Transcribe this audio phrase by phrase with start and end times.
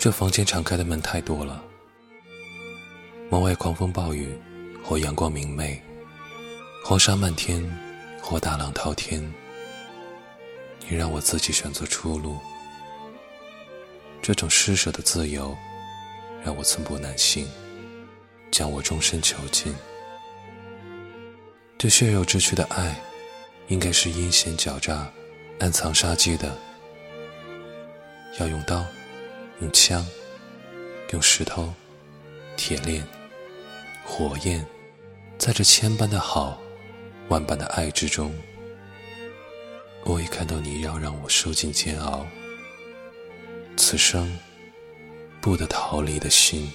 [0.00, 1.62] 这房间敞开的门太多了，
[3.28, 4.34] 门外狂风暴雨，
[4.82, 5.78] 或阳光明媚，
[6.82, 7.62] 黄沙漫天，
[8.22, 9.20] 或大浪滔天。
[10.88, 12.38] 你让我自己选择出路，
[14.22, 15.54] 这种施舍的自由，
[16.42, 17.46] 让我寸步难行，
[18.50, 19.70] 将我终身囚禁。
[21.76, 22.98] 对血肉之躯的爱，
[23.68, 25.12] 应该是阴险狡诈、
[25.58, 26.56] 暗藏杀机的。
[28.38, 28.82] 要用刀，
[29.60, 30.06] 用枪，
[31.12, 31.72] 用石头、
[32.56, 33.06] 铁链、
[34.04, 34.66] 火焰，
[35.38, 36.60] 在这千般的好、
[37.28, 38.34] 万般的爱之中，
[40.04, 42.26] 我已看到你要让我受尽煎熬，
[43.76, 44.38] 此生
[45.40, 46.70] 不得逃离的心。